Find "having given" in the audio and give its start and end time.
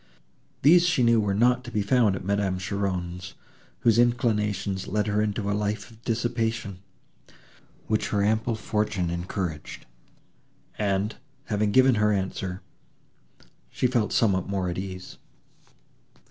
11.43-11.93